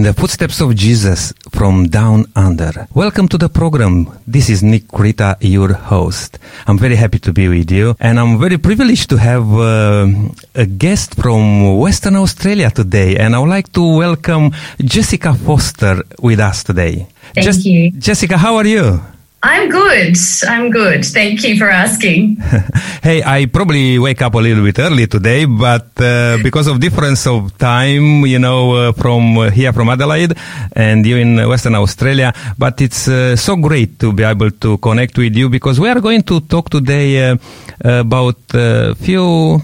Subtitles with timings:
[0.00, 2.72] in the footsteps of Jesus from down under.
[2.94, 4.08] Welcome to the program.
[4.26, 6.38] This is Nick Krita, your host.
[6.66, 10.08] I'm very happy to be with you, and I'm very privileged to have uh,
[10.54, 13.18] a guest from Western Australia today.
[13.18, 14.52] And I would like to welcome
[14.82, 17.06] Jessica Foster with us today.
[17.34, 17.90] Thank Just- you.
[17.92, 19.02] Jessica, how are you?
[19.42, 20.16] I'm good.
[20.46, 21.02] I'm good.
[21.02, 22.36] Thank you for asking.
[23.02, 27.26] hey, I probably wake up a little bit early today, but uh, because of difference
[27.26, 30.36] of time, you know, uh, from uh, here from Adelaide
[30.72, 35.16] and you in Western Australia, but it's uh, so great to be able to connect
[35.16, 37.36] with you because we are going to talk today uh,
[37.82, 39.58] about a few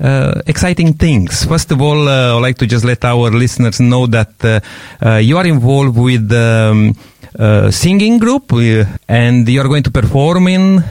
[0.00, 1.44] uh, exciting things.
[1.44, 4.62] First of all, uh, I'd like to just let our listeners know that
[5.02, 6.96] uh, you are involved with um,
[7.38, 10.82] uh, singing group, uh, and you are going to perform in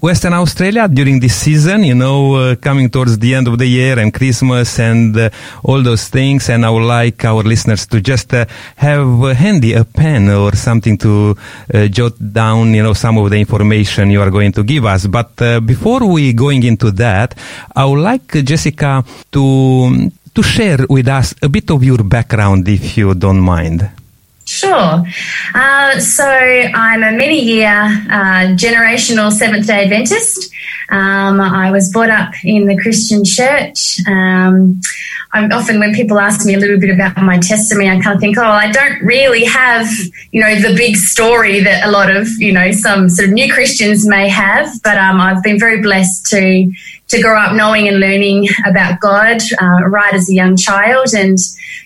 [0.00, 3.98] Western Australia during this season, you know, uh, coming towards the end of the year
[3.98, 5.28] and Christmas and uh,
[5.64, 6.48] all those things.
[6.48, 8.46] And I would like our listeners to just uh,
[8.76, 11.36] have handy a pen or something to
[11.74, 15.06] uh, jot down, you know, some of the information you are going to give us.
[15.06, 17.34] But before we going into that,
[17.76, 22.96] I would like Jessica to to share with us a bit of your background, if
[22.96, 24.01] you don't mind.
[24.52, 25.02] Sure.
[25.54, 30.52] Uh, so I'm a many year uh, generational Seventh day Adventist.
[30.90, 33.98] Um, I was brought up in the Christian church.
[34.06, 34.82] Um,
[35.32, 38.20] I'm often, when people ask me a little bit about my testimony, I kind of
[38.20, 39.88] think, oh, I don't really have,
[40.32, 43.50] you know, the big story that a lot of, you know, some sort of new
[43.50, 44.82] Christians may have.
[44.82, 46.70] But um, I've been very blessed to
[47.12, 51.08] to grow up knowing and learning about God uh, right as a young child.
[51.14, 51.38] And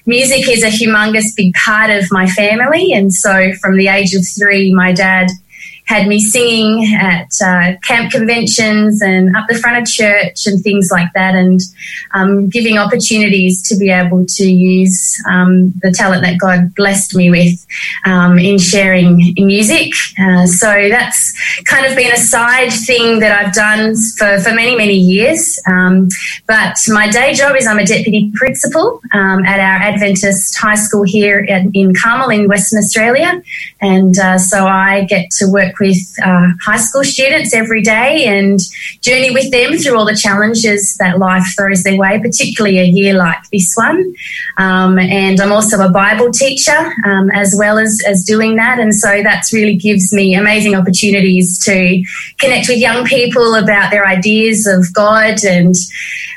[0.06, 2.92] music is a humongous big part of my family.
[2.92, 5.28] And so from the age of three, my dad
[5.86, 10.90] had me singing at uh, camp conventions and up the front of church and things
[10.90, 11.60] like that, and
[12.14, 17.30] um, giving opportunities to be able to use um, the talent that God blessed me
[17.30, 17.66] with
[18.04, 19.92] um, in sharing in music.
[20.18, 21.32] Uh, so that's
[21.64, 25.58] kind of been a side thing that I've done for, for many, many years.
[25.66, 26.08] Um,
[26.46, 31.04] but my day job is I'm a deputy principal um, at our Adventist high school
[31.04, 33.42] here at, in Carmel in Western Australia.
[33.80, 38.60] And uh, so I get to work with uh, high school students every day and
[39.00, 43.14] journey with them through all the challenges that life throws their way, particularly a year
[43.14, 44.14] like this one.
[44.58, 48.78] Um, and I'm also a Bible teacher um, as well as, as doing that.
[48.78, 52.02] And so that's really gives me amazing opportunities to
[52.38, 55.74] connect with young people about their ideas of God and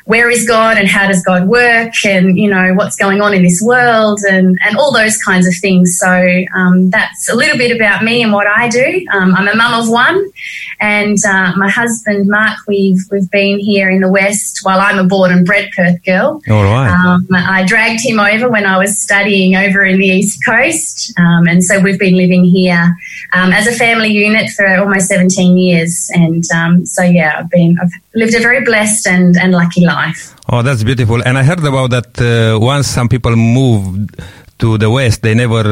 [0.09, 3.43] where is God and how does God work and, you know, what's going on in
[3.43, 5.99] this world and, and all those kinds of things.
[5.99, 6.25] So
[6.55, 9.05] um, that's a little bit about me and what I do.
[9.13, 10.31] Um, I'm a mum of one
[10.79, 15.03] and uh, my husband, Mark, we've, we've been here in the West while I'm a
[15.03, 16.41] born and bred Perth girl.
[16.49, 16.89] All right.
[16.89, 21.13] Um, I dragged him over when I was studying over in the East Coast.
[21.19, 22.95] Um, and so we've been living here
[23.33, 26.09] um, as a family unit for almost 17 years.
[26.13, 30.33] And um, so, yeah, I've been, I've lived a very blessed and, and lucky life.
[30.47, 31.21] Oh, that's beautiful.
[31.23, 34.15] And I heard about that uh, once some people moved
[34.59, 35.63] to the west, they never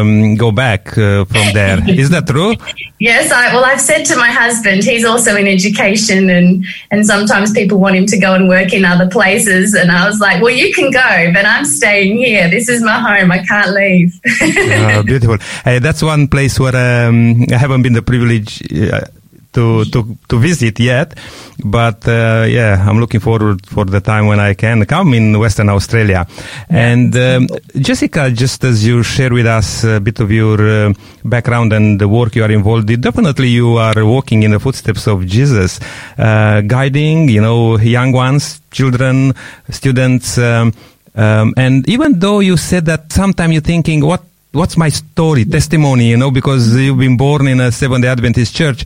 [0.00, 1.78] um, go back uh, from there.
[1.88, 2.54] Is that true?
[2.98, 3.30] yes.
[3.30, 7.78] I, well, I've said to my husband, he's also in education, and and sometimes people
[7.78, 10.74] want him to go and work in other places, and I was like, well, you
[10.74, 12.50] can go, but I'm staying here.
[12.50, 13.30] This is my home.
[13.30, 14.20] I can't leave.
[14.42, 15.38] oh, beautiful.
[15.64, 16.74] Hey, that's one place where
[17.08, 18.60] um, I haven't been the privilege.
[18.72, 19.06] Uh,
[19.52, 21.16] to, to, to visit yet,
[21.64, 25.68] but uh, yeah, I'm looking forward for the time when I can come in Western
[25.68, 26.26] Australia.
[26.68, 30.92] And um, Jessica, just as you share with us a bit of your uh,
[31.24, 35.06] background and the work you are involved in, definitely you are walking in the footsteps
[35.06, 35.80] of Jesus,
[36.18, 39.34] uh, guiding, you know, young ones, children,
[39.70, 40.38] students.
[40.38, 40.72] Um,
[41.14, 46.10] um, and even though you said that sometimes you're thinking, what what's my story, testimony,
[46.10, 48.84] you know, because you've been born in a Seventh Adventist church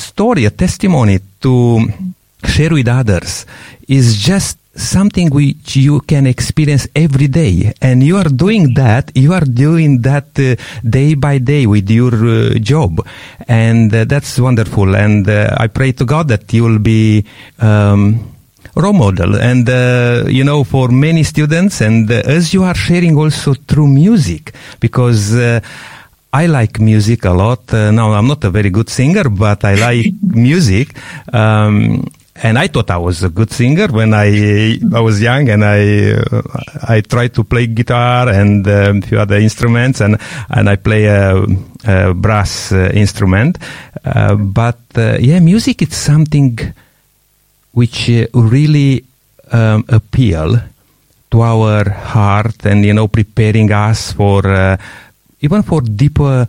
[0.00, 1.80] story, a testimony to
[2.44, 3.46] share with others
[3.88, 7.72] is just something which you can experience every day.
[7.80, 10.56] And you are doing that you are doing that uh,
[10.88, 13.06] day by day with your uh, job.
[13.48, 14.94] And uh, that's wonderful.
[14.94, 17.24] And uh, i pray to god that you will be
[17.58, 18.34] um,
[18.74, 19.36] role model.
[19.36, 23.88] And uh, you know for many students and uh, as you are sharing also through
[23.88, 25.34] music because
[26.32, 27.72] I like music a lot.
[27.72, 30.94] Uh, now, I'm not a very good singer, but I like music.
[31.32, 32.06] Um,
[32.42, 36.12] and I thought I was a good singer when I I was young, and I
[36.12, 36.42] uh,
[36.88, 40.16] I tried to play guitar and uh, a few other instruments, and
[40.48, 41.44] and I play a,
[41.84, 43.58] a brass uh, instrument.
[44.04, 46.58] Uh, but uh, yeah, music is something
[47.72, 49.04] which really
[49.52, 50.62] um, appeal
[51.30, 54.76] to our heart and you know preparing us for uh,
[55.40, 56.46] even for deeper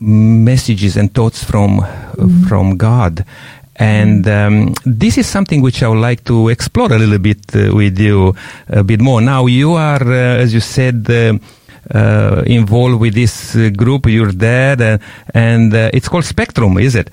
[0.00, 2.44] messages and thoughts from mm-hmm.
[2.44, 3.24] from God.
[3.78, 7.74] And um, this is something which I would like to explore a little bit uh,
[7.74, 8.34] with you
[8.68, 9.20] a bit more.
[9.20, 11.06] Now you are, uh, as you said.
[11.08, 11.38] Uh,
[11.94, 14.98] uh involved with this uh, group, you're there,
[15.32, 17.10] and it's called Spectrum, is it?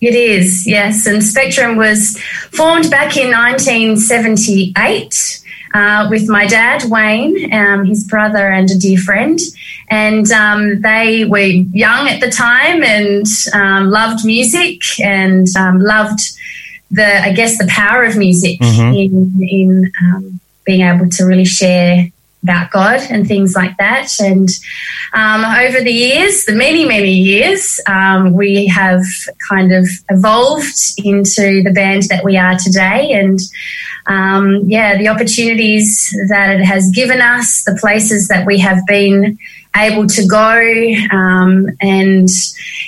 [0.00, 1.06] It is, yes.
[1.06, 2.18] And Spectrum was
[2.52, 5.40] formed back in 1978
[5.74, 9.38] uh, with my dad, Wayne, um, his brother, and a dear friend.
[9.90, 16.20] And um, they were young at the time and um, loved music and um, loved
[16.90, 18.94] the, I guess, the power of music mm-hmm.
[18.94, 22.08] in, in um, being able to really share
[22.42, 24.08] about God and things like that.
[24.20, 24.48] And
[25.12, 29.02] um, over the years, the many, many years, um, we have
[29.48, 33.12] kind of evolved into the band that we are today.
[33.12, 33.38] And
[34.10, 39.38] um, yeah, the opportunities that it has given us, the places that we have been
[39.76, 41.16] able to go.
[41.16, 42.28] Um, and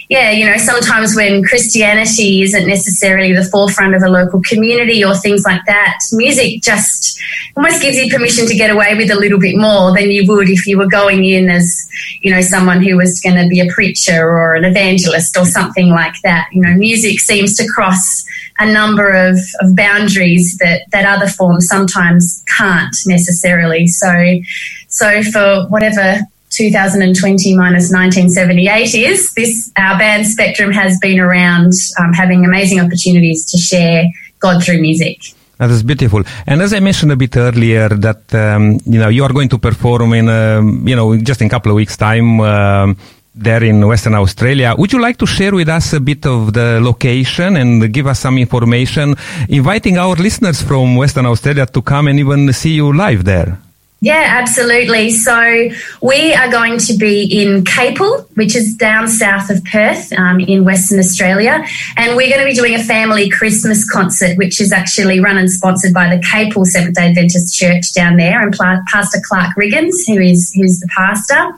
[0.09, 5.15] yeah, you know, sometimes when Christianity isn't necessarily the forefront of a local community or
[5.15, 7.21] things like that, music just
[7.57, 10.49] almost gives you permission to get away with a little bit more than you would
[10.49, 11.89] if you were going in as,
[12.23, 15.91] you know, someone who was going to be a preacher or an evangelist or something
[15.91, 16.49] like that.
[16.51, 18.25] You know, music seems to cross
[18.59, 23.87] a number of, of boundaries that, that other forms sometimes can't necessarily.
[23.87, 24.41] So,
[24.89, 26.21] so for whatever
[26.51, 33.51] 2020 minus 1978 is this our band Spectrum has been around um, having amazing opportunities
[33.51, 34.05] to share
[34.39, 35.19] God through music.
[35.57, 36.25] That is beautiful.
[36.47, 39.59] And as I mentioned a bit earlier, that um, you know you are going to
[39.59, 42.41] perform in um, you know just in a couple of weeks' time.
[42.41, 42.97] Um,
[43.35, 44.75] there in Western Australia.
[44.77, 48.21] Would you like to share with us a bit of the location and give us
[48.21, 49.15] some information,
[49.49, 53.59] inviting our listeners from Western Australia to come and even see you live there?
[54.03, 55.11] Yeah, absolutely.
[55.11, 55.69] So
[56.01, 60.65] we are going to be in Capel, which is down south of Perth um, in
[60.65, 61.65] Western Australia.
[61.97, 65.49] And we're going to be doing a family Christmas concert, which is actually run and
[65.49, 68.53] sponsored by the Capel Seventh day Adventist Church down there and
[68.89, 71.53] Pastor Clark Riggins, who is, who's the pastor.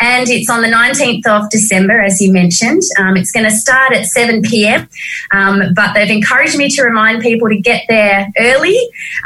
[0.00, 2.82] And it's on the 19th of December, as you mentioned.
[2.98, 4.88] Um, it's going to start at 7 p.m.
[5.30, 8.76] Um, but they've encouraged me to remind people to get there early,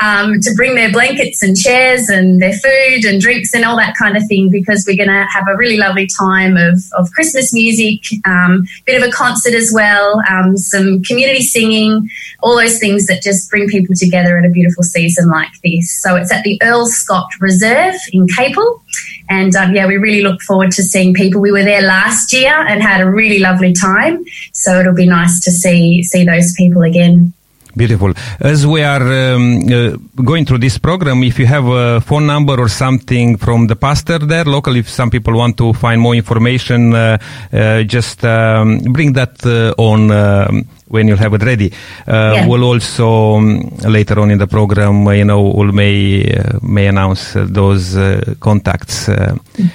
[0.02, 3.94] um, to bring their blankets and chairs and their food and drinks and all that
[3.96, 7.52] kind of thing because we're going to have a really lovely time of, of Christmas
[7.52, 12.08] music, um, bit of a concert as well, um, some community singing,
[12.42, 15.90] all those things that just bring people together at a beautiful season like this.
[16.02, 18.82] So it's at the Earl Scott Reserve in Capel.
[19.28, 21.40] And um, yeah, we really look forward to seeing people.
[21.40, 24.24] We were there last year and had a really lovely time.
[24.52, 27.32] So it'll be nice to see see those people again.
[27.78, 28.12] Beautiful.
[28.40, 32.58] As we are um, uh, going through this program, if you have a phone number
[32.58, 36.92] or something from the pastor there, locally, if some people want to find more information,
[36.92, 37.18] uh,
[37.52, 41.72] uh, just um, bring that uh, on um, when you'll have it ready.
[42.06, 42.46] Uh, yeah.
[42.46, 46.86] We'll also um, later on in the program, uh, you know, we'll may uh, may
[46.86, 49.70] announce uh, those uh, contacts mm.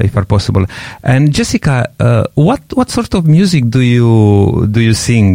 [0.00, 0.64] if are possible.
[1.02, 1.90] And Jessica,
[2.34, 5.34] what what sort of music do you do you sing?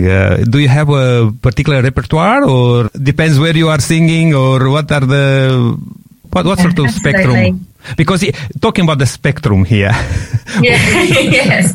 [0.49, 5.05] do you have a particular repertoire, or depends where you are singing, or what are
[5.05, 5.77] the
[6.31, 7.67] what what sort of spectrum?
[7.97, 8.23] Because
[8.61, 9.91] talking about the spectrum here.
[10.61, 11.73] yeah, yes.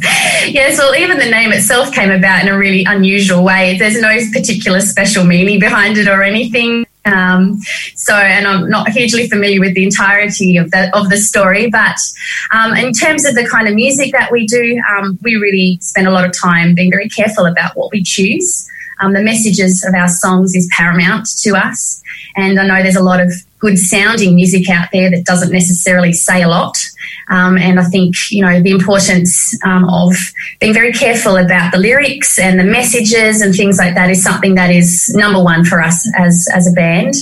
[0.48, 3.76] Yes, well, even the name itself came about in a really unusual way.
[3.78, 6.86] There's no particular special meaning behind it or anything.
[7.04, 7.58] Um,
[7.94, 11.96] so, and I'm not hugely familiar with the entirety of the of the story, but
[12.52, 16.06] um, in terms of the kind of music that we do, um, we really spend
[16.06, 18.68] a lot of time being very careful about what we choose.
[19.00, 22.02] Um, the messages of our songs is paramount to us,
[22.36, 26.12] and I know there's a lot of good sounding music out there that doesn't necessarily
[26.12, 26.76] say a lot.
[27.30, 30.14] Um, and I think, you know, the importance um, of
[30.60, 34.54] being very careful about the lyrics and the messages and things like that is something
[34.54, 37.14] that is number one for us as, as a band.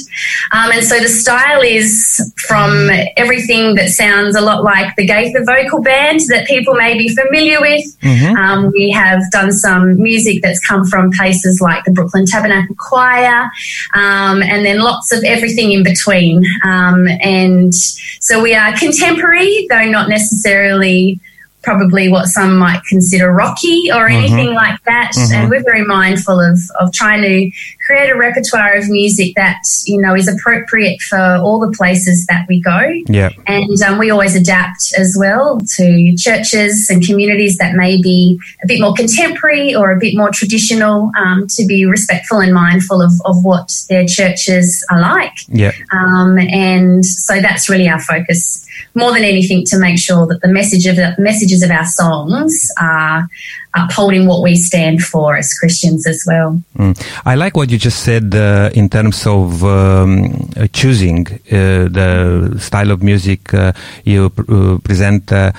[0.52, 5.44] Um, and so the style is from everything that sounds a lot like the Gaither
[5.44, 7.84] vocal band that people may be familiar with.
[8.00, 8.36] Mm-hmm.
[8.36, 13.50] Um, we have done some music that's come from places like the Brooklyn Tabernacle Choir,
[13.94, 16.25] um, and then lots of everything in between.
[16.64, 21.20] Um, and so we are contemporary, though not necessarily
[21.66, 24.16] probably what some might consider rocky or mm-hmm.
[24.16, 24.54] anything mm-hmm.
[24.54, 25.12] like that.
[25.14, 25.34] Mm-hmm.
[25.34, 27.50] And we're very mindful of, of trying to
[27.86, 32.46] create a repertoire of music that you know is appropriate for all the places that
[32.48, 32.80] we go.
[33.06, 33.30] Yeah.
[33.46, 38.66] And um, we always adapt as well to churches and communities that may be a
[38.66, 43.12] bit more contemporary or a bit more traditional um, to be respectful and mindful of,
[43.24, 45.34] of what their churches are like.
[45.48, 45.72] Yeah.
[45.92, 50.48] Um, and so that's really our focus more than anything to make sure that the
[50.48, 53.28] message of the messages of our songs are
[53.76, 56.60] upholding what we stand for as Christians as well.
[56.78, 56.94] Mm.
[57.24, 62.56] I like what you just said uh, in terms of um, uh, choosing uh, the
[62.58, 63.72] style of music uh,
[64.04, 65.30] you pr- uh, present.
[65.32, 65.52] Uh,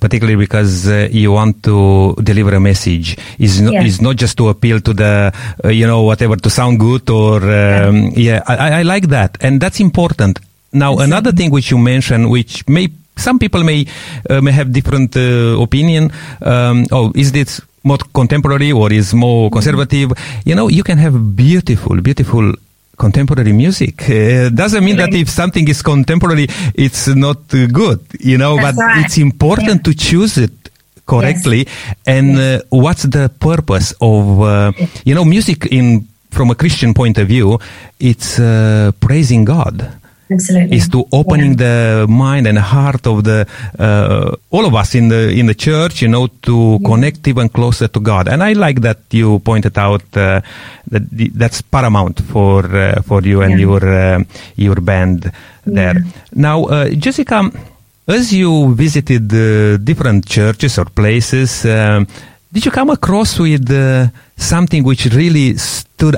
[0.00, 3.84] particularly because you want to deliver a message, is not Yeah.
[3.84, 5.32] is not just to appeal to the
[5.70, 8.42] you know whatever to sound good or um, yeah.
[8.48, 10.40] I, I like that, and that's important.
[10.72, 13.86] Now another thing which you mentioned, which may some people may
[14.30, 16.12] uh, may have different uh, opinion.
[16.42, 20.12] Um, oh, is this more contemporary or is more conservative?
[20.44, 22.52] You know, you can have beautiful, beautiful
[22.96, 24.08] contemporary music.
[24.08, 28.00] Uh, doesn't mean that if something is contemporary, it's not uh, good.
[28.20, 29.04] You know, That's but right.
[29.04, 30.52] it's important to choose it
[31.06, 31.66] correctly.
[32.06, 34.72] And uh, what's the purpose of uh,
[35.04, 37.58] you know music in from a Christian point of view?
[37.98, 40.76] It's uh, praising God Absolutely.
[40.76, 43.46] is to opening the mind and heart of the
[43.78, 47.86] uh, all of us in the in the church you know to connect even closer
[47.88, 48.26] to god.
[48.28, 50.40] And i like that you pointed out uh,
[50.90, 51.02] that
[51.34, 53.66] that's paramount for uh, for you and Yeah.
[53.66, 54.24] your uh,
[54.56, 55.30] your band
[55.64, 56.02] there.
[56.34, 57.50] Now uh, jessica
[58.08, 62.06] as you visited uh, different churches or places um,
[62.52, 64.06] did you come across with uh,
[64.36, 66.16] something which really stood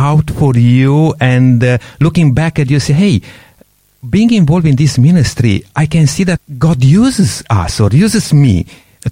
[0.00, 3.20] out for you and uh, looking back at you say hey
[4.08, 8.64] being involved in this ministry i can see that god uses us or uses me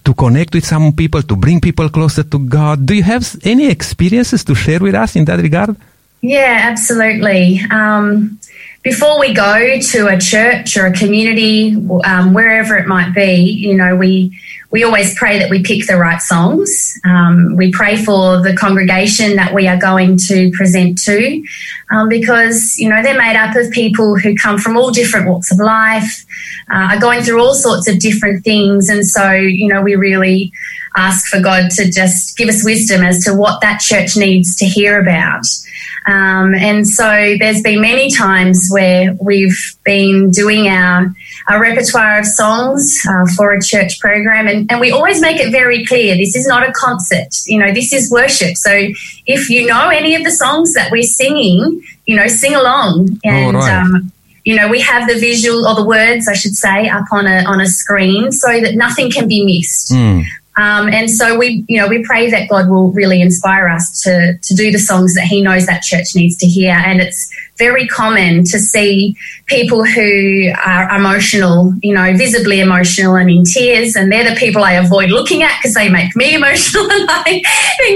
[0.04, 3.66] to connect with some people to bring people closer to god do you have any
[3.68, 5.76] experiences to share with us in that regard
[6.21, 7.61] Yeah, absolutely.
[7.71, 8.40] Um,
[8.83, 13.75] before we go to a church or a community, um, wherever it might be, you
[13.75, 14.37] know, we
[14.71, 16.99] we always pray that we pick the right songs.
[17.05, 21.43] Um, we pray for the congregation that we are going to present to,
[21.91, 25.51] um, because you know they're made up of people who come from all different walks
[25.51, 26.27] of life,
[26.71, 30.53] uh, are going through all sorts of different things, and so you know we really
[30.97, 34.67] ask for God to just give us wisdom as to what that church needs to
[34.67, 35.45] hear about.
[36.07, 41.15] Um, and so there's been many times where we've been doing our,
[41.49, 45.50] our repertoire of songs uh, for a church program, and, and we always make it
[45.50, 48.57] very clear this is not a concert, you know, this is worship.
[48.57, 48.88] So
[49.26, 53.19] if you know any of the songs that we're singing, you know, sing along.
[53.25, 53.83] And, right.
[53.83, 54.12] um,
[54.45, 57.45] you know, we have the visual or the words, I should say, up on a
[57.45, 59.93] on a screen so that nothing can be missed.
[59.93, 60.23] Hmm.
[60.59, 64.37] Um, and so we, you know, we pray that God will really inspire us to
[64.37, 66.75] to do the songs that He knows that church needs to hear.
[66.75, 73.31] And it's very common to see people who are emotional, you know, visibly emotional and
[73.31, 76.91] in tears, and they're the people I avoid looking at because they make me emotional,
[76.91, 77.43] and I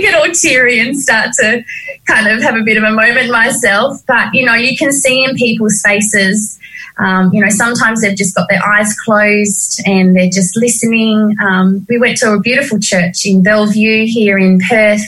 [0.01, 1.65] get all teary and start to
[2.07, 4.01] kind of have a bit of a moment myself.
[4.07, 6.61] But you know, you can see in people's faces.
[6.99, 11.37] Um, you know, sometimes they've just got their eyes closed and they're just listening.
[11.43, 15.03] Um, we went to a beautiful church in Bellevue here in Perth,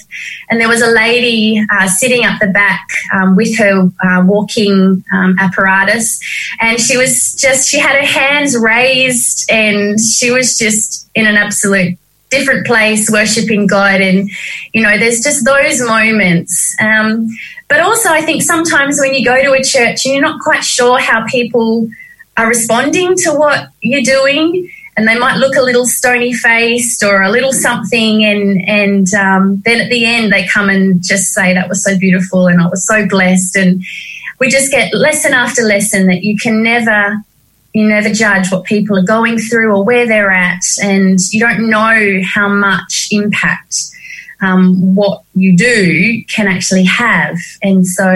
[0.50, 5.04] and there was a lady uh, sitting up the back um, with her uh, walking
[5.12, 6.20] um, apparatus,
[6.60, 11.36] and she was just, she had her hands raised and she was just in an
[11.36, 11.98] absolute
[12.34, 14.00] different place worshiping God.
[14.00, 14.30] And,
[14.72, 16.74] you know, there's just those moments.
[16.80, 17.28] Um,
[17.68, 20.64] but also, I think sometimes when you go to a church and you're not quite
[20.64, 21.88] sure how people
[22.36, 27.22] are responding to what you're doing, and they might look a little stony faced or
[27.22, 31.54] a little something, and and um, then at the end they come and just say
[31.54, 33.82] that was so beautiful and I was so blessed, and
[34.38, 37.24] we just get lesson after lesson that you can never
[37.74, 41.68] you never judge what people are going through or where they're at, and you don't
[41.68, 43.90] know how much impact
[44.40, 47.36] um, what you do can actually have.
[47.62, 48.12] And so,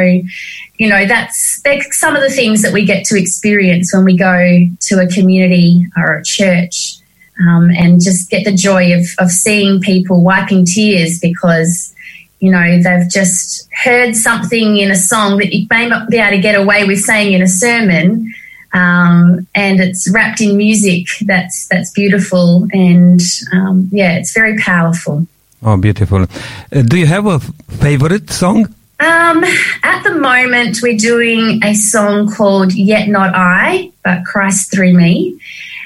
[0.77, 4.17] you know, that's, that's some of the things that we get to experience when we
[4.17, 6.97] go to a community or a church.
[7.41, 11.95] Um, and just get the joy of, of seeing people wiping tears because
[12.41, 16.33] you know they've just heard something in a song that you may not be able
[16.33, 18.35] to get away with saying in a sermon
[18.79, 23.21] um, and it's wrapped in music that's that's beautiful and
[23.53, 25.27] um, yeah it's very powerful
[25.63, 27.39] oh beautiful uh, do you have a
[27.85, 28.67] favorite song
[29.01, 29.45] um,
[29.83, 35.39] at the moment we're doing a song called yet not i but christ through me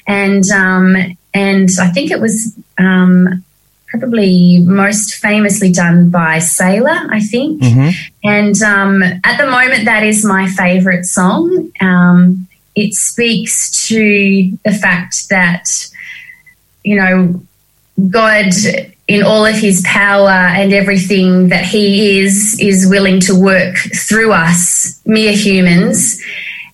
[0.06, 0.96] and um,
[1.34, 3.42] and i think it was um,
[3.92, 7.62] probably most famously done by Sailor, I think.
[7.62, 7.90] Mm-hmm.
[8.24, 11.70] And um, at the moment, that is my favorite song.
[11.78, 15.68] Um, it speaks to the fact that,
[16.84, 17.40] you know,
[18.10, 18.52] God,
[19.08, 23.76] in all of his power and everything that he is, is willing to work
[24.08, 26.20] through us, mere humans,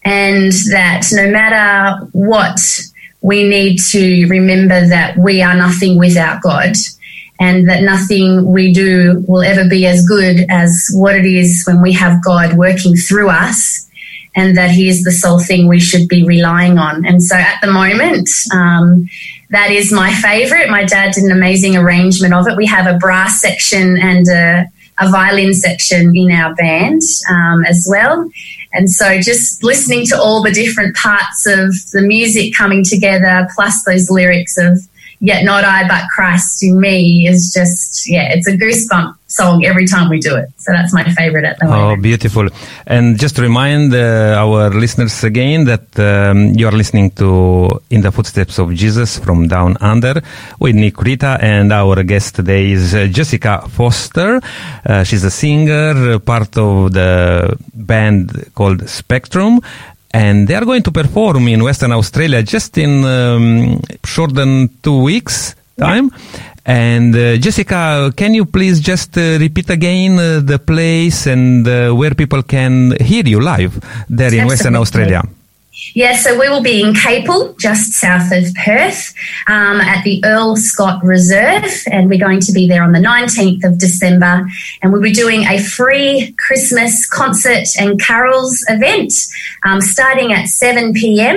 [0.04, 2.60] and that no matter what,
[3.20, 6.74] we need to remember that we are nothing without God
[7.40, 11.80] and that nothing we do will ever be as good as what it is when
[11.80, 13.87] we have God working through us,
[14.38, 17.04] and that He is the sole thing we should be relying on.
[17.04, 19.08] And so at the moment, um,
[19.50, 20.70] that is my favorite.
[20.70, 22.56] My dad did an amazing arrangement of it.
[22.56, 24.66] We have a brass section and a,
[25.00, 28.30] a violin section in our band um, as well.
[28.72, 33.82] And so just listening to all the different parts of the music coming together, plus
[33.84, 34.78] those lyrics of
[35.20, 39.86] yet not I, but Christ in me is just, yeah, it's a goosebump song every
[39.86, 40.48] time we do it.
[40.56, 41.98] So that's my favorite at the moment.
[41.98, 42.48] Oh, beautiful.
[42.86, 48.00] And just to remind uh, our listeners again that um, you are listening to In
[48.00, 50.22] the Footsteps of Jesus from Down Under
[50.58, 54.40] with Nick Rita, and our guest today is uh, Jessica Foster.
[54.86, 59.60] Uh, she's a singer, part of the band called Spectrum.
[60.18, 64.98] And they are going to perform in Western Australia just in um, short than two
[65.10, 66.10] weeks time.
[66.66, 71.92] And uh, Jessica, can you please just uh, repeat again uh, the place and uh,
[71.94, 75.22] where people can hear you live there in Western Australia?
[75.94, 79.14] Yeah, so we will be in Capel, just south of Perth,
[79.46, 83.64] um, at the Earl Scott Reserve, and we're going to be there on the 19th
[83.64, 84.46] of December.
[84.82, 89.12] And we'll be doing a free Christmas concert and carols event
[89.64, 91.36] um, starting at 7 p.m.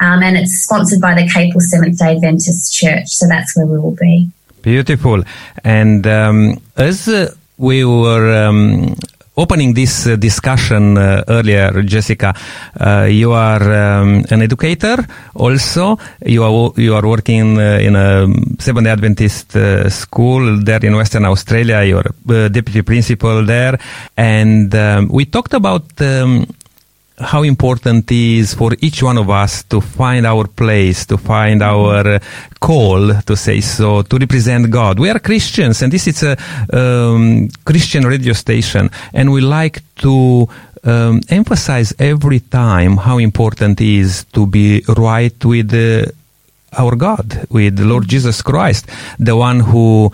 [0.00, 3.78] Um, and it's sponsored by the Capel Seventh day Adventist Church, so that's where we
[3.78, 4.28] will be.
[4.62, 5.22] Beautiful.
[5.62, 8.96] And um, as uh, we were um,
[9.36, 12.34] opening this uh, discussion uh, earlier, Jessica,
[12.80, 14.96] uh, you are um, an educator
[15.34, 15.98] also.
[16.24, 18.26] You are you are working uh, in a
[18.58, 21.82] Seventh Adventist uh, school there in Western Australia.
[21.82, 23.78] You are uh, deputy principal there,
[24.16, 25.84] and um, we talked about.
[26.00, 26.46] Um,
[27.18, 31.62] how important it is for each one of us to find our place, to find
[31.62, 32.18] our uh,
[32.60, 34.98] call, to say so, to represent God.
[34.98, 36.36] We are Christians, and this is a
[36.72, 40.48] um, Christian radio station, and we like to
[40.82, 46.10] um, emphasize every time how important it is to be right with uh,
[46.76, 48.86] our God, with the Lord Jesus Christ,
[49.18, 50.12] the one who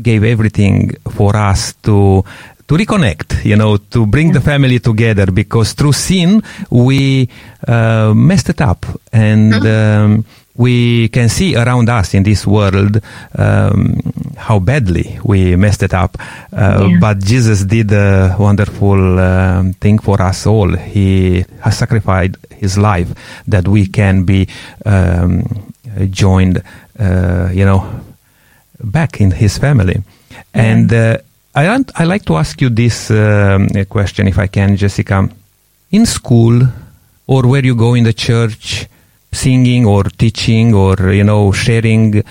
[0.00, 2.24] gave everything for us to
[2.68, 7.28] to reconnect, you know, to bring the family together because through sin we
[7.66, 13.00] uh, messed it up and um, we can see around us in this world
[13.38, 13.96] um,
[14.36, 16.16] how badly we messed it up.
[16.52, 16.98] Uh, Yeah.
[17.00, 20.74] But Jesus did a wonderful um, thing for us all.
[20.76, 23.08] He has sacrificed his life
[23.46, 24.48] that we can be
[24.84, 25.42] um,
[26.10, 26.60] joined,
[26.98, 27.86] uh, you know,
[28.82, 30.02] back in his family.
[30.52, 31.18] And uh,
[31.58, 35.28] I, I like to ask you this um, question, if I can, Jessica.
[35.90, 36.62] In school,
[37.26, 38.86] or where you go in the church,
[39.32, 42.22] singing or teaching or you know sharing,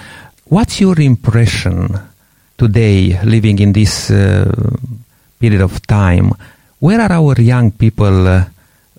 [0.46, 1.90] what's your impression
[2.58, 4.50] today, living in this uh,
[5.40, 6.32] period of time?
[6.80, 8.46] Where are our young people uh,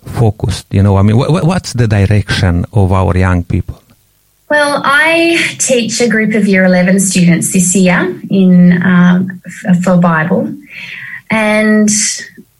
[0.05, 0.67] focused?
[0.71, 3.78] You know, I mean, wh- what's the direction of our young people?
[4.49, 9.41] Well, I teach a group of year 11 students this year in um,
[9.83, 10.51] for Bible,
[11.29, 11.87] and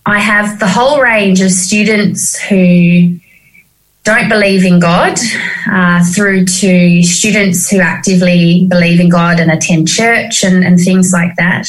[0.06, 3.18] I have the whole range of students who
[4.04, 5.18] don't believe in God,
[5.72, 11.12] uh, through to students who actively believe in God and attend church and, and things
[11.12, 11.68] like that.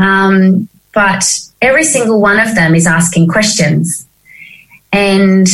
[0.00, 1.24] Um, but
[1.62, 4.08] every single one of them is asking questions.
[4.92, 5.46] And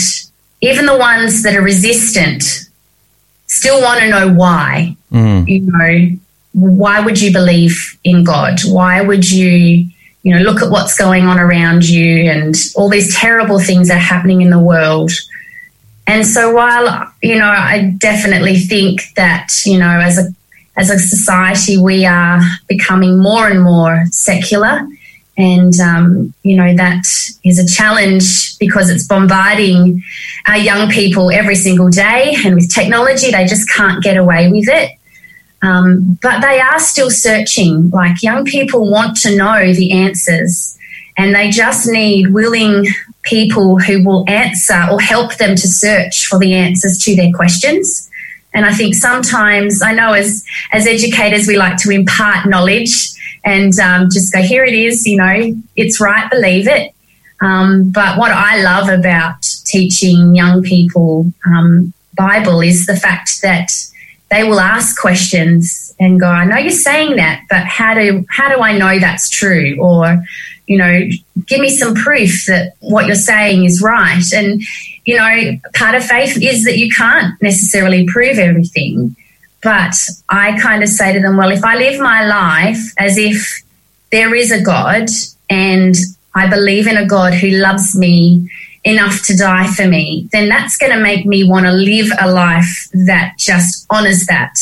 [0.62, 2.70] even the ones that are resistant
[3.53, 4.97] still want to know why.
[5.12, 5.47] Mm.
[5.47, 6.19] You know,
[6.53, 8.61] why would you believe in God?
[8.65, 9.87] Why would you,
[10.23, 13.97] you know, look at what's going on around you and all these terrible things that
[13.97, 15.11] are happening in the world?
[16.07, 20.29] And so while, you know, I definitely think that, you know, as a
[20.75, 24.88] as a society we are becoming more and more secular
[25.37, 27.05] and um, you know that
[27.45, 30.03] is a challenge because it's bombarding
[30.47, 32.35] our young people every single day.
[32.45, 34.99] And with technology they just can't get away with it.
[35.62, 37.90] Um, but they are still searching.
[37.90, 40.77] Like young people want to know the answers.
[41.16, 42.87] And they just need willing
[43.23, 48.11] people who will answer or help them to search for the answers to their questions.
[48.55, 53.12] And I think sometimes I know as as educators we like to impart knowledge
[53.44, 56.92] and um, just go here it is, you know, it's right, believe it.
[57.40, 63.70] Um, but what I love about teaching young people um, Bible is the fact that
[64.31, 68.48] they will ask questions and go, I know you're saying that, but how do how
[68.55, 69.76] do I know that's true?
[69.81, 70.24] Or,
[70.66, 71.09] you know,
[71.46, 74.22] give me some proof that what you're saying is right.
[74.35, 74.62] And,
[75.05, 79.16] you know, part of faith is that you can't necessarily prove everything.
[79.62, 79.94] But
[80.29, 83.62] I kind of say to them, well, if I live my life as if
[84.11, 85.09] there is a God
[85.48, 85.94] and
[86.35, 88.51] I believe in a God who loves me
[88.85, 92.31] enough to die for me, then that's going to make me want to live a
[92.31, 94.55] life that just honors that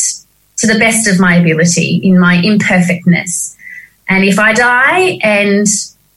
[0.58, 3.56] to the best of my ability in my imperfectness.
[4.08, 5.66] And if I die and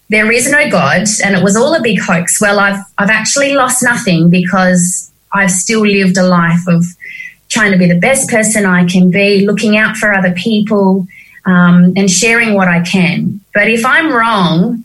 [0.09, 3.53] there is no God and it was all a big hoax, well, I've, I've actually
[3.53, 6.85] lost nothing because I've still lived a life of
[7.53, 11.07] trying to be the best person I can be, looking out for other people,
[11.45, 13.39] um, and sharing what I can.
[13.53, 14.83] But if I'm wrong,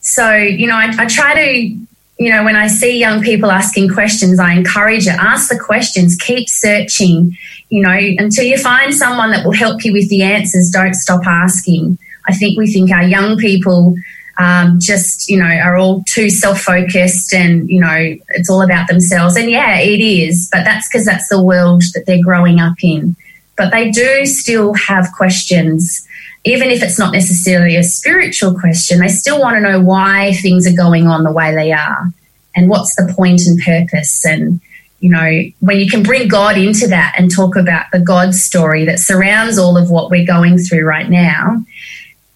[0.00, 1.78] so, you know, I, I try to
[2.18, 5.14] you know, when I see young people asking questions, I encourage it.
[5.14, 7.36] Ask the questions, keep searching,
[7.70, 10.70] you know, until you find someone that will help you with the answers.
[10.70, 11.96] Don't stop asking.
[12.26, 13.94] I think we think our young people
[14.38, 18.88] um, just, you know, are all too self focused and, you know, it's all about
[18.88, 19.36] themselves.
[19.36, 23.16] And yeah, it is, but that's because that's the world that they're growing up in.
[23.56, 26.08] But they do still have questions
[26.44, 30.66] even if it's not necessarily a spiritual question, they still want to know why things
[30.66, 32.12] are going on the way they are
[32.54, 34.24] and what's the point and purpose.
[34.24, 34.60] And,
[35.00, 38.84] you know, when you can bring God into that and talk about the God story
[38.84, 41.62] that surrounds all of what we're going through right now,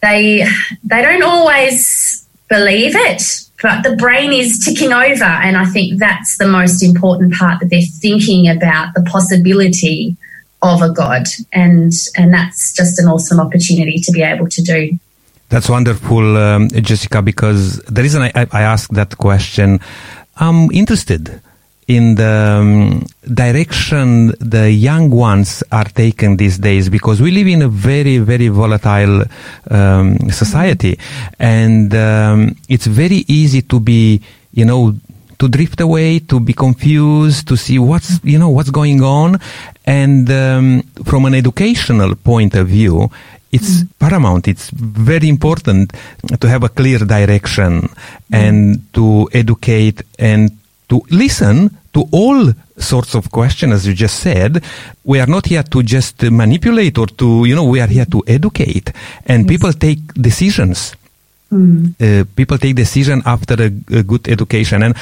[0.03, 0.47] they
[0.85, 3.23] they don't always believe it,
[3.63, 5.25] but the brain is ticking over.
[5.25, 10.17] And I think that's the most important part that they're thinking about the possibility
[10.61, 11.27] of a God.
[11.53, 14.99] And, and that's just an awesome opportunity to be able to do.
[15.49, 19.81] That's wonderful, um, Jessica, because the reason I, I asked that question,
[20.37, 21.41] I'm interested
[21.97, 27.63] in the um, direction the young ones are taken these days because we live in
[27.63, 29.23] a very very volatile
[29.71, 30.99] um, society
[31.39, 34.21] and um, it's very easy to be
[34.53, 34.95] you know
[35.39, 39.41] to drift away, to be confused, to see what's you know what's going on,
[39.85, 43.11] and um, from an educational point of view,
[43.51, 43.89] it's mm.
[43.99, 44.47] paramount.
[44.47, 45.93] It's very important
[46.41, 47.89] to have a clear direction
[48.31, 50.62] and to educate and
[50.93, 54.63] to listen to all sorts of questions, as you just said.
[55.05, 58.23] We are not here to just manipulate or to, you know, we are here to
[58.27, 58.93] educate.
[59.27, 59.49] And yes.
[59.49, 60.95] people take decisions
[61.53, 61.93] Mm.
[62.01, 63.67] Uh, people take decision after a,
[63.99, 64.97] a good education, and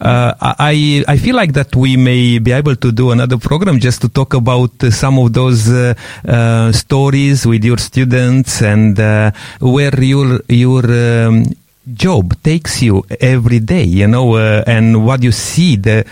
[0.00, 4.02] uh, I I feel like that we may be able to do another program just
[4.02, 5.94] to talk about uh, some of those uh,
[6.26, 11.46] uh, stories with your students and uh, where your your um,
[11.92, 16.04] job takes you every day, you know, and what you see the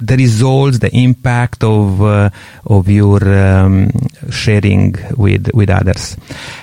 [0.00, 2.30] the results, the impact of uh,
[2.66, 3.90] of your um,
[4.30, 6.14] sharing with with others.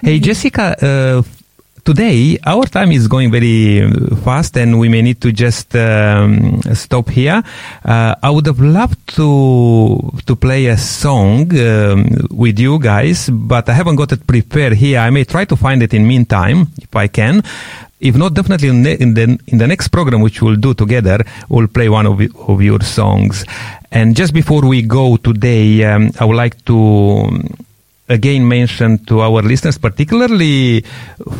[0.01, 0.23] Hey, mm-hmm.
[0.23, 1.21] Jessica, uh,
[1.87, 3.89] today our time is going very
[4.25, 7.41] fast and we may need to just um, stop here.
[7.85, 13.69] Uh, I would have loved to to play a song um, with you guys, but
[13.69, 14.99] I haven't got it prepared here.
[14.99, 17.41] I may try to find it in meantime if I can.
[17.99, 21.25] If not, definitely in the, in the, in the next program, which we'll do together,
[21.49, 22.19] we'll play one of,
[22.49, 23.43] of your songs.
[23.91, 26.75] And just before we go today, um, I would like to
[28.09, 30.81] again mention to our listeners, particularly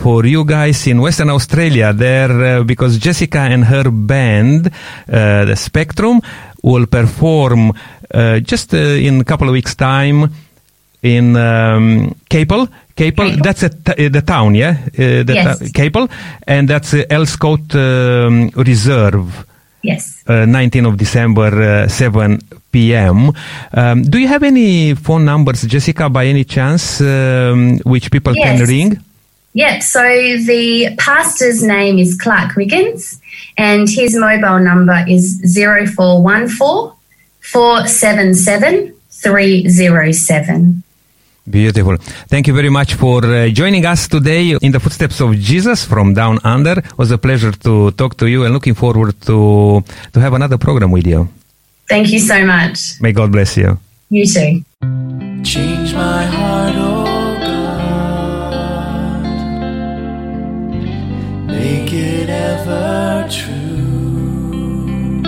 [0.02, 5.56] for you guys in Western Australia, there uh, because Jessica and her band, uh, the
[5.56, 6.22] Spectrum,
[6.64, 7.72] will perform
[8.14, 10.30] uh, just uh, in a couple of weeks' time
[11.02, 12.68] in um, Capel.
[12.96, 15.60] Capel, that's a t- the town, yeah, uh, the yes.
[15.60, 16.10] ta- Capel,
[16.48, 19.46] and that's uh, Elscote um, Reserve.
[19.88, 20.22] Yes.
[20.28, 22.40] Uh, 19 of December, uh, 7
[22.74, 23.32] p.m.
[23.74, 28.60] Um, do you have any phone numbers, Jessica, by any chance, um, which people yes.
[28.60, 29.00] can ring?
[29.54, 33.22] Yeah, so the pastor's name is Clark Wiggins,
[33.58, 36.92] and his mobile number is 0414
[37.40, 40.84] 477 307.
[41.50, 41.96] Beautiful.
[42.28, 46.14] Thank you very much for uh, joining us today in the footsteps of Jesus from
[46.14, 46.80] Down Under.
[46.80, 49.82] It was a pleasure to talk to you and looking forward to
[50.12, 51.30] to have another program with you.
[51.88, 53.00] Thank you so much.
[53.00, 53.80] May God bless you.
[54.10, 54.62] You too.
[55.44, 57.06] Change my heart, oh
[57.40, 57.88] God.
[61.48, 65.24] Make it ever true.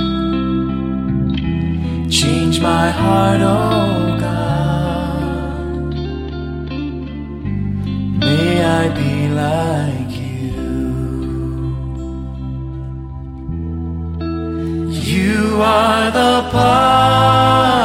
[2.10, 4.09] Change my heart, oh
[8.30, 10.52] May I be like you.
[15.12, 17.79] You are the potter.